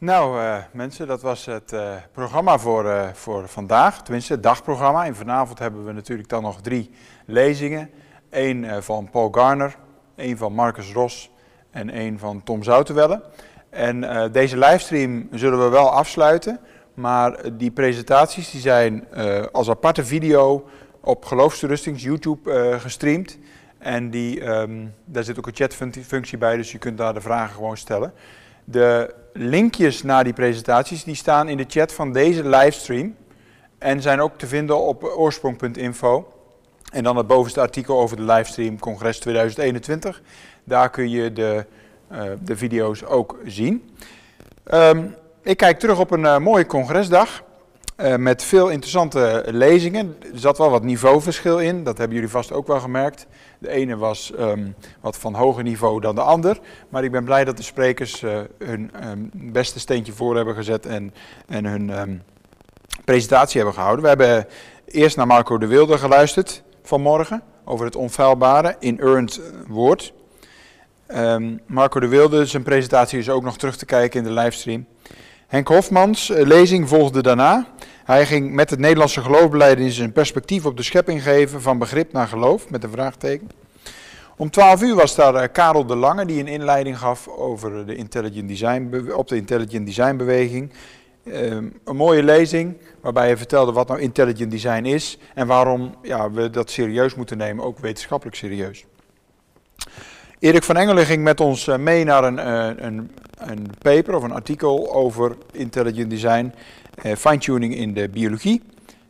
Nou 0.00 0.40
uh, 0.40 0.56
mensen, 0.72 1.06
dat 1.06 1.22
was 1.22 1.46
het 1.46 1.72
uh, 1.72 1.94
programma 2.12 2.58
voor, 2.58 2.84
uh, 2.84 3.08
voor 3.12 3.48
vandaag, 3.48 4.02
tenminste 4.02 4.32
het 4.32 4.42
dagprogramma. 4.42 5.04
En 5.06 5.16
vanavond 5.16 5.58
hebben 5.58 5.84
we 5.84 5.92
natuurlijk 5.92 6.28
dan 6.28 6.42
nog 6.42 6.60
drie 6.60 6.90
lezingen. 7.26 7.90
Eén 8.30 8.82
van 8.82 9.10
Paul 9.10 9.28
Garner, 9.30 9.76
één 10.16 10.36
van 10.36 10.52
Marcus 10.52 10.92
Ros 10.92 11.30
en 11.70 11.90
één 11.90 12.18
van 12.18 12.42
Tom 12.42 12.62
Zoutenwelle. 12.62 13.22
En 13.70 14.30
deze 14.32 14.58
livestream 14.58 15.28
zullen 15.30 15.64
we 15.64 15.68
wel 15.68 15.90
afsluiten, 15.90 16.60
maar 16.94 17.56
die 17.56 17.70
presentaties 17.70 18.50
die 18.50 18.60
zijn 18.60 19.08
als 19.52 19.70
aparte 19.70 20.04
video 20.04 20.68
op 21.00 21.24
Geloofsterustings 21.24 22.02
YouTube 22.02 22.76
gestreamd. 22.80 23.38
En 23.78 24.10
die, 24.10 24.44
um, 24.44 24.94
daar 25.04 25.24
zit 25.24 25.38
ook 25.38 25.46
een 25.46 25.54
chatfunctie 25.54 26.38
bij, 26.38 26.56
dus 26.56 26.72
je 26.72 26.78
kunt 26.78 26.98
daar 26.98 27.14
de 27.14 27.20
vragen 27.20 27.54
gewoon 27.54 27.76
stellen. 27.76 28.12
De 28.64 29.14
linkjes 29.38 30.02
naar 30.02 30.24
die 30.24 30.32
presentaties 30.32 31.04
die 31.04 31.14
staan 31.14 31.48
in 31.48 31.56
de 31.56 31.64
chat 31.68 31.92
van 31.92 32.12
deze 32.12 32.48
livestream 32.48 33.16
en 33.78 34.02
zijn 34.02 34.20
ook 34.20 34.38
te 34.38 34.46
vinden 34.46 34.78
op 34.78 35.04
oorsprong.info. 35.04 36.32
En 36.92 37.04
dan 37.04 37.16
het 37.16 37.26
bovenste 37.26 37.60
artikel 37.60 38.00
over 38.00 38.16
de 38.16 38.22
livestream 38.22 38.78
Congres 38.78 39.18
2021. 39.18 40.22
Daar 40.64 40.90
kun 40.90 41.10
je 41.10 41.32
de, 41.32 41.66
uh, 42.12 42.22
de 42.42 42.56
video's 42.56 43.04
ook 43.04 43.38
zien. 43.44 43.90
Um, 44.74 45.14
ik 45.42 45.56
kijk 45.56 45.78
terug 45.78 45.98
op 45.98 46.10
een 46.10 46.24
uh, 46.24 46.38
mooie 46.38 46.66
congresdag. 46.66 47.42
Uh, 48.00 48.16
met 48.16 48.42
veel 48.42 48.68
interessante 48.68 49.44
lezingen. 49.46 50.16
Er 50.32 50.38
zat 50.38 50.58
wel 50.58 50.70
wat 50.70 50.82
niveauverschil 50.82 51.60
in, 51.60 51.84
dat 51.84 51.98
hebben 51.98 52.16
jullie 52.16 52.30
vast 52.30 52.52
ook 52.52 52.66
wel 52.66 52.80
gemerkt. 52.80 53.26
De 53.58 53.70
ene 53.70 53.96
was 53.96 54.32
um, 54.38 54.74
wat 55.00 55.16
van 55.16 55.34
hoger 55.34 55.62
niveau 55.62 56.00
dan 56.00 56.14
de 56.14 56.20
ander. 56.20 56.60
Maar 56.88 57.04
ik 57.04 57.10
ben 57.10 57.24
blij 57.24 57.44
dat 57.44 57.56
de 57.56 57.62
sprekers 57.62 58.22
uh, 58.22 58.38
hun 58.58 58.90
um, 59.08 59.30
beste 59.32 59.78
steentje 59.78 60.12
voor 60.12 60.36
hebben 60.36 60.54
gezet 60.54 60.86
en, 60.86 61.14
en 61.46 61.64
hun 61.64 62.00
um, 62.00 62.22
presentatie 63.04 63.56
hebben 63.56 63.74
gehouden. 63.74 64.02
We 64.02 64.08
hebben 64.08 64.46
eerst 64.84 65.16
naar 65.16 65.26
Marco 65.26 65.58
de 65.58 65.66
Wilde 65.66 65.98
geluisterd 65.98 66.62
vanmorgen 66.82 67.42
over 67.64 67.84
het 67.84 67.96
onfeilbare, 67.96 68.76
inerrant 68.78 69.40
woord. 69.66 70.12
Marco 71.66 72.00
de 72.00 72.08
Wilde, 72.08 72.46
zijn 72.46 72.62
presentatie 72.62 73.18
is 73.18 73.30
ook 73.30 73.42
nog 73.42 73.56
terug 73.56 73.76
te 73.76 73.86
kijken 73.86 74.18
in 74.18 74.26
de 74.34 74.40
livestream. 74.40 74.86
Henk 75.48 75.68
Hofmans 75.68 76.30
uh, 76.30 76.46
lezing 76.46 76.88
volgde 76.88 77.22
daarna. 77.22 77.66
Hij 78.08 78.26
ging 78.26 78.52
met 78.52 78.70
het 78.70 78.78
Nederlandse 78.78 79.20
geloofbeleid 79.20 79.98
een 79.98 80.12
perspectief 80.12 80.66
op 80.66 80.76
de 80.76 80.82
schepping 80.82 81.22
geven 81.22 81.62
van 81.62 81.78
begrip 81.78 82.12
naar 82.12 82.28
geloof, 82.28 82.70
met 82.70 82.84
een 82.84 82.90
vraagteken. 82.90 83.50
Om 84.36 84.50
12 84.50 84.82
uur 84.82 84.94
was 84.94 85.14
daar 85.14 85.34
uh, 85.34 85.42
Karel 85.52 85.86
de 85.86 85.96
Lange 85.96 86.26
die 86.26 86.40
een 86.40 86.46
inleiding 86.46 86.98
gaf 86.98 87.28
over 87.28 87.86
de 87.86 87.94
intelligent 87.94 88.48
design, 88.48 89.10
op 89.14 89.28
de 89.28 89.36
intelligent 89.36 89.86
design 89.86 90.16
beweging. 90.16 90.72
Uh, 91.24 91.50
een 91.84 91.96
mooie 91.96 92.22
lezing 92.22 92.76
waarbij 93.00 93.26
hij 93.26 93.36
vertelde 93.36 93.72
wat 93.72 93.88
nou 93.88 94.00
intelligent 94.00 94.50
design 94.50 94.84
is 94.84 95.18
en 95.34 95.46
waarom 95.46 95.94
ja, 96.02 96.30
we 96.30 96.50
dat 96.50 96.70
serieus 96.70 97.14
moeten 97.14 97.38
nemen, 97.38 97.64
ook 97.64 97.78
wetenschappelijk 97.78 98.36
serieus. 98.36 98.86
Erik 100.40 100.62
van 100.62 100.76
Engelen 100.76 101.06
ging 101.06 101.22
met 101.22 101.40
ons 101.40 101.68
eh, 101.68 101.76
mee 101.76 102.04
naar 102.04 102.24
een, 102.24 102.38
eh, 102.38 102.84
een, 102.84 103.10
een 103.38 103.66
paper 103.78 104.16
of 104.16 104.22
een 104.22 104.32
artikel 104.32 104.94
over 104.94 105.36
intelligent 105.52 106.10
design, 106.10 106.52
eh, 106.54 106.87
fine-tuning 107.02 107.74
in 107.74 107.94
de 107.94 108.08
biologie. 108.08 108.62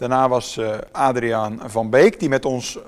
Daarna 0.00 0.28
was 0.28 0.56
uh, 0.56 0.78
Adriaan 0.92 1.60
van 1.64 1.90
Beek, 1.90 2.20
die 2.20 2.28
met 2.28 2.44
ons 2.44 2.76
uh, 2.76 2.82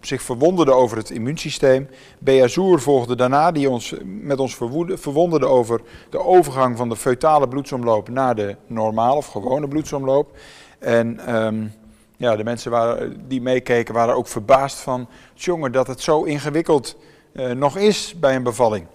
zich 0.00 0.22
verwonderde 0.22 0.72
over 0.72 0.96
het 0.96 1.10
immuunsysteem. 1.10 1.88
Bea 2.18 2.46
Zoer 2.46 2.80
volgde 2.80 3.16
daarna, 3.16 3.52
die 3.52 3.70
ons, 3.70 3.94
met 4.04 4.40
ons 4.40 4.56
verwonderde 4.94 5.46
over 5.46 5.80
de 6.10 6.20
overgang 6.24 6.76
van 6.76 6.88
de 6.88 6.96
feutale 6.96 7.48
bloedsomloop 7.48 8.08
naar 8.08 8.34
de 8.34 8.56
normale 8.66 9.16
of 9.16 9.26
gewone 9.26 9.68
bloedsomloop. 9.68 10.36
En 10.78 11.36
um, 11.36 11.72
ja, 12.16 12.36
de 12.36 12.44
mensen 12.44 12.72
die 13.28 13.40
meekeken 13.40 13.94
waren 13.94 14.14
ook 14.14 14.28
verbaasd 14.28 14.78
van, 14.78 15.08
jongen, 15.34 15.72
dat 15.72 15.86
het 15.86 16.00
zo 16.00 16.22
ingewikkeld 16.22 16.96
nog 17.54 17.76
is 17.76 18.14
bij 18.20 18.36
een 18.36 18.42
bevalling. 18.42 18.86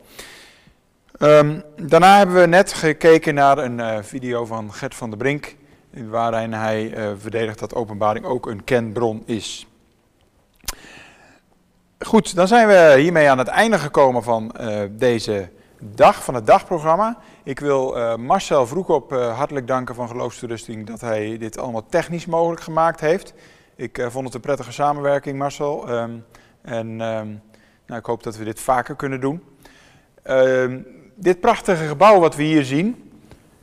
Um, 1.23 1.63
daarna 1.75 2.17
hebben 2.17 2.35
we 2.35 2.45
net 2.45 2.73
gekeken 2.73 3.33
naar 3.33 3.57
een 3.57 3.79
uh, 3.79 3.97
video 4.01 4.45
van 4.45 4.73
Gert 4.73 4.95
van 4.95 5.09
der 5.09 5.17
Brink, 5.17 5.55
waarin 5.91 6.53
hij 6.53 6.97
uh, 6.97 7.11
verdedigt 7.17 7.59
dat 7.59 7.75
openbaring 7.75 8.25
ook 8.25 8.45
een 8.47 8.63
kenbron 8.63 9.23
is. 9.25 9.67
Goed, 11.99 12.35
dan 12.35 12.47
zijn 12.47 12.67
we 12.67 12.95
hiermee 12.97 13.29
aan 13.29 13.37
het 13.37 13.47
einde 13.47 13.79
gekomen 13.79 14.23
van 14.23 14.55
deze 14.91 15.49
dag, 15.79 16.23
van 16.23 16.33
het 16.33 16.47
dagprogramma. 16.47 17.17
Ik 17.43 17.59
wil 17.59 18.17
Marcel 18.17 18.67
Vroekop 18.67 19.11
hartelijk 19.11 19.67
danken 19.67 19.95
van 19.95 20.07
Geloofsterusting 20.07 20.87
dat 20.87 21.01
hij 21.01 21.37
dit 21.37 21.57
allemaal 21.57 21.85
technisch 21.85 22.25
mogelijk 22.25 22.61
gemaakt 22.61 22.99
heeft. 22.99 23.33
Ik 23.75 24.05
vond 24.09 24.25
het 24.25 24.33
een 24.33 24.41
prettige 24.41 24.71
samenwerking, 24.71 25.37
Marcel. 25.37 25.89
Um, 25.89 26.25
en 26.61 26.87
um, 26.87 27.41
nou, 27.85 27.99
ik 27.99 28.05
hoop 28.05 28.23
dat 28.23 28.37
we 28.37 28.43
dit 28.43 28.59
vaker 28.59 28.95
kunnen 28.95 29.19
doen. 29.19 29.43
Dit 31.15 31.39
prachtige 31.39 31.85
gebouw 31.85 32.19
wat 32.19 32.35
we 32.35 32.43
hier 32.43 32.63
zien, 32.63 33.11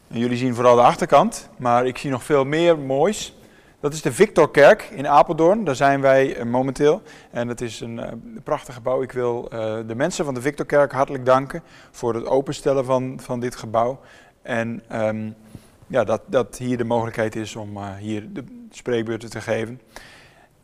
en 0.08 0.18
jullie 0.18 0.36
zien 0.36 0.54
vooral 0.54 0.76
de 0.76 0.82
achterkant, 0.82 1.48
maar 1.56 1.86
ik 1.86 1.98
zie 1.98 2.10
nog 2.10 2.24
veel 2.24 2.44
meer 2.44 2.78
moois. 2.78 3.34
Dat 3.80 3.92
is 3.92 4.02
de 4.02 4.12
Victorkerk 4.12 4.82
in 4.82 5.08
Apeldoorn, 5.08 5.64
daar 5.64 5.74
zijn 5.74 6.00
wij 6.00 6.38
uh, 6.38 6.44
momenteel. 6.44 7.02
En 7.30 7.48
het 7.48 7.60
is 7.60 7.80
een 7.80 7.96
uh, 7.96 8.04
prachtig 8.44 8.74
gebouw. 8.74 9.02
Ik 9.02 9.12
wil 9.12 9.48
uh, 9.52 9.76
de 9.86 9.94
mensen 9.94 10.24
van 10.24 10.34
de 10.34 10.40
Victorkerk 10.40 10.92
hartelijk 10.92 11.24
danken 11.24 11.62
voor 11.90 12.14
het 12.14 12.26
openstellen 12.26 12.84
van, 12.84 13.18
van 13.22 13.40
dit 13.40 13.56
gebouw. 13.56 14.00
En 14.42 14.82
um, 14.92 15.34
ja, 15.86 16.04
dat, 16.04 16.22
dat 16.26 16.58
hier 16.58 16.76
de 16.76 16.84
mogelijkheid 16.84 17.36
is 17.36 17.56
om 17.56 17.78
hier 17.98 18.32
de 18.32 18.44
spreekbeurten 18.70 19.30
te 19.30 19.40
geven. 19.40 19.80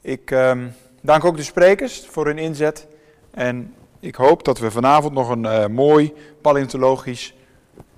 Ik 0.01 0.31
um, 0.31 0.73
dank 1.03 1.25
ook 1.25 1.37
de 1.37 1.43
sprekers 1.43 2.07
voor 2.07 2.27
hun 2.27 2.39
inzet. 2.39 2.87
En 3.31 3.75
ik 4.01 4.15
hoop 4.15 4.45
dat 4.45 4.59
we 4.59 4.71
vanavond 4.71 5.15
nog 5.15 5.29
een 5.29 5.45
uh, 5.45 5.67
mooi 5.67 6.13
paleontologisch 6.41 7.35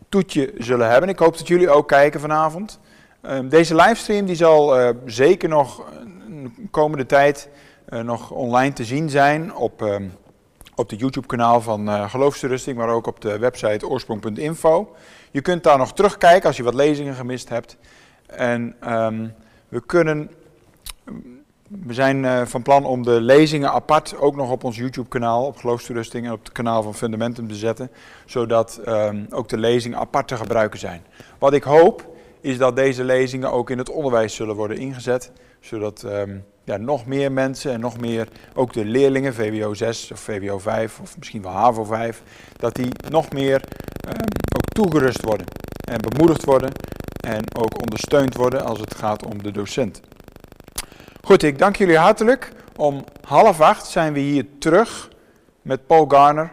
toetje 0.09 0.53
zullen 0.59 0.91
hebben. 0.91 1.09
Ik 1.09 1.19
hoop 1.19 1.39
dat 1.39 1.49
jullie 1.49 1.71
ook 1.71 1.89
kijken 1.89 2.21
vanavond. 2.21 2.81
Uh, 3.23 3.39
deze 3.45 3.75
livestream 3.75 4.27
die 4.27 4.37
zal 4.37 4.81
uh, 4.81 4.89
zeker 5.05 5.49
nog 5.49 5.85
de 6.29 6.69
komende 6.71 7.07
tijd 7.07 7.49
nog 8.03 8.31
online 8.31 8.73
te 8.73 8.85
zien 8.85 9.11
zijn 9.11 9.55
op, 9.55 9.83
ehm, 9.83 10.09
op 10.75 10.89
de 10.89 10.97
YouTube 10.97 11.27
kanaal 11.27 11.61
van 11.61 12.11
Geloofsterusting, 12.11 12.77
maar 12.77 12.89
ook 12.89 13.07
op 13.07 13.21
de 13.21 13.39
website 13.39 13.89
oorsprong.info. 13.89 14.95
Je 15.31 15.41
kunt 15.41 15.63
daar 15.63 15.79
nog 15.79 15.93
terugkijken 15.93 16.47
als 16.47 16.57
je 16.57 16.63
wat 16.63 16.75
lezingen 16.75 17.15
gemist 17.15 17.49
hebt. 17.49 17.77
En 18.27 18.77
um, 18.93 19.35
we 19.69 19.81
kunnen 19.81 20.31
we 21.69 21.95
zijn 21.95 22.25
uh, 22.25 22.43
van 22.45 22.63
plan 22.63 22.85
om 22.85 23.03
de 23.03 23.21
lezingen 23.21 23.71
apart 23.71 24.17
ook 24.19 24.37
nog 24.37 24.51
op 24.51 24.65
ons 24.65 24.77
YouTube-kanaal, 24.77 25.47
op 25.47 25.57
Geloofstoerusting 25.57 26.27
en 26.27 26.33
op 26.33 26.45
het 26.45 26.53
kanaal 26.53 26.83
van 26.83 26.95
Fundamentum 26.95 27.49
te 27.49 27.55
zetten, 27.55 27.91
zodat 28.27 28.81
um, 28.87 29.27
ook 29.31 29.49
de 29.49 29.59
lezingen 29.59 29.99
apart 29.99 30.29
te 30.29 30.37
gebruiken 30.37 30.79
zijn. 30.79 31.03
Wat 31.39 31.53
ik 31.53 31.63
hoop 31.63 32.07
is 32.41 32.59
dat 32.59 32.77
deze 32.77 33.05
lezingen 33.05 33.53
ook 33.53 33.71
in 33.71 33.79
het 33.79 33.91
onderwijs 33.91 34.35
zullen 34.35 34.57
worden 34.57 34.77
ingezet, 34.77 35.33
zodat 35.61 36.03
um, 36.03 36.45
ja, 36.65 36.77
nog 36.77 37.07
meer 37.07 37.33
mensen 37.33 37.73
en 37.73 37.81
nog 37.81 38.01
meer, 38.01 38.29
ook 38.55 38.73
de 38.73 38.85
leerlingen, 38.85 39.35
VWO 39.35 39.75
6 39.75 40.13
of 40.13 40.21
VWO 40.21 40.59
5 40.59 41.01
of 41.01 41.19
misschien 41.19 41.43
wel 41.43 41.53
HAVO 41.53 41.85
5, 41.85 42.23
dat 42.57 42.75
die 42.75 42.93
nog 43.11 43.33
meer 43.33 43.63
um, 44.09 44.15
ook 44.57 44.73
toegerust 44.73 45.25
worden 45.25 45.47
en 45.85 46.01
bemoedigd 46.01 46.45
worden 46.45 46.71
en 47.21 47.43
ook 47.59 47.81
ondersteund 47.81 48.35
worden 48.35 48.65
als 48.65 48.81
het 48.81 48.95
gaat 48.95 49.27
om 49.27 49.43
de 49.43 49.51
docent. 49.51 50.01
Goed, 51.29 51.43
ik 51.43 51.59
dank 51.59 51.77
jullie 51.77 51.99
hartelijk. 51.99 52.53
Om 52.77 53.05
half 53.25 53.61
acht 53.61 53.87
zijn 53.87 54.13
we 54.13 54.19
hier 54.19 54.47
terug 54.59 55.11
met 55.63 55.87
Paul 55.87 56.07
Garner. 56.07 56.53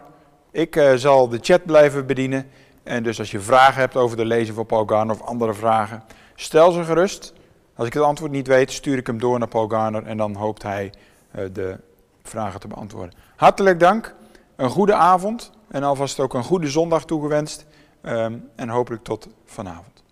Ik 0.50 0.76
uh, 0.76 0.94
zal 0.94 1.28
de 1.28 1.38
chat 1.40 1.64
blijven 1.64 2.06
bedienen. 2.06 2.50
En 2.82 3.02
dus 3.02 3.18
als 3.18 3.30
je 3.30 3.40
vragen 3.40 3.80
hebt 3.80 3.96
over 3.96 4.16
de 4.16 4.24
lezing 4.24 4.56
van 4.56 4.66
Paul 4.66 4.84
Garner 4.86 5.14
of 5.14 5.22
andere 5.22 5.54
vragen, 5.54 6.02
stel 6.34 6.72
ze 6.72 6.84
gerust. 6.84 7.32
Als 7.74 7.86
ik 7.86 7.92
het 7.92 8.02
antwoord 8.02 8.32
niet 8.32 8.46
weet, 8.46 8.72
stuur 8.72 8.96
ik 8.96 9.06
hem 9.06 9.18
door 9.18 9.38
naar 9.38 9.48
Paul 9.48 9.68
Garner 9.68 10.06
en 10.06 10.16
dan 10.16 10.34
hoopt 10.34 10.62
hij 10.62 10.92
uh, 11.36 11.44
de 11.52 11.78
vragen 12.22 12.60
te 12.60 12.68
beantwoorden. 12.68 13.12
Hartelijk 13.36 13.80
dank, 13.80 14.14
een 14.56 14.70
goede 14.70 14.94
avond 14.94 15.50
en 15.68 15.82
alvast 15.82 16.20
ook 16.20 16.34
een 16.34 16.44
goede 16.44 16.68
zondag 16.68 17.04
toegewenst. 17.04 17.66
Um, 18.02 18.48
en 18.56 18.68
hopelijk 18.68 19.04
tot 19.04 19.28
vanavond. 19.44 20.04